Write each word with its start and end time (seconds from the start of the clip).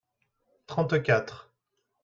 trente 0.65 0.99
quatre. 1.03 1.53